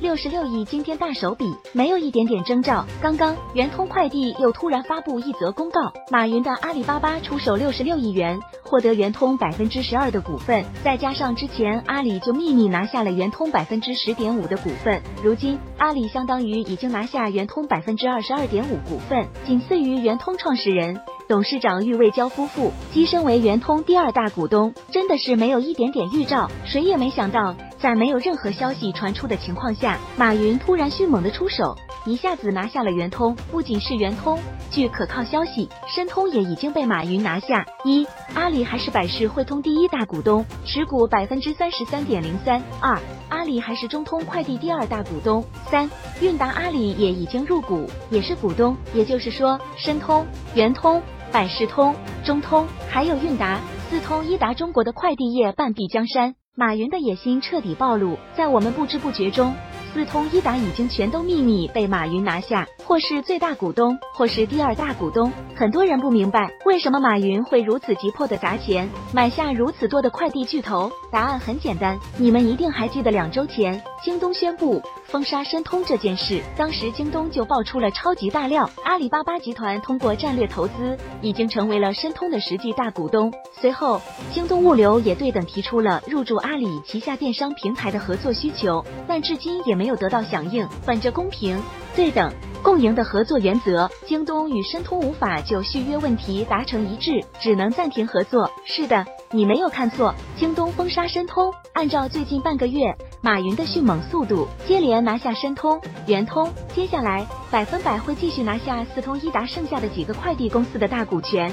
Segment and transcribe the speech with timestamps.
[0.00, 2.86] 六十六亿惊天大手笔，没有一点点征兆。
[3.02, 5.78] 刚刚圆通快递又突然发布一则公告，
[6.10, 20.98] 马云的阿里巴巴出手六十六亿元，获得圆通百分之十二的股份，再加上之前阿里就秘密拿下了圆通百分之十点五的股份，如今阿里相当于已经拿下圆通百分之二十二点五股份，仅次于圆通创始人。
[21.30, 33.32] 董事长郁卫娇夫妇跻身为圆通第二大股东，真的是没有一点点预兆，谁也没想到，在没有任何消息传出的情况下，马云突然迅猛的出手，一下子拿下了圆通。
[33.48, 34.40] 不仅是圆通，
[34.72, 37.64] 据可靠消息，申通也已经被马云拿下。
[37.84, 42.60] 一，阿里还是百世汇通第一大股东，持股百分之三十三点零三。
[42.80, 45.44] 二，阿里还是中通快递第二大股东。
[45.70, 45.88] 三，
[46.20, 48.76] 韵达阿里也已经入股，也是股东。
[48.92, 51.00] 也就是说，申通、圆通。
[51.32, 51.94] 百世通、
[52.24, 56.34] 中通，还有韵达、四通一达，中国的快递业半壁江山。
[56.56, 59.54] 马云的野心彻底暴露，在我们不知不觉中，
[59.92, 65.32] 四通一达已经全都秘密被马云拿下，或是最大股东，或是第二大股东。
[65.56, 70.90] 很多人不明白，为什么马云会如此急迫的砸钱买下如此多的快递巨头？
[71.10, 74.80] 答案很简单，你们一定还记得两周前，京东宣布。
[75.04, 83.32] 封杀申通这件事，当时京东就爆出了超级大料，阿里巴巴集团通过战略投资，已经成为了申通的实际大股东。
[83.60, 84.00] 随后，
[84.32, 90.68] 京东物流也对等提出了入驻阿里旗下电商平台的合作需求，但至今也没有得到响应。
[90.84, 91.58] 本着公平、
[91.96, 92.30] 对等、
[92.62, 98.50] 共赢的合作原则，京东与申通无法就续约问题达成一致，只能暂停合作。
[98.66, 101.50] 是的，你没有看错，京东封杀申通。
[101.72, 102.94] 按照最近半个月。
[103.22, 111.50] 马云的迅猛速度，接连拿下申通、圆通，接下来百分百会继续拿下四通一达剩下的几个快递公司的大股权。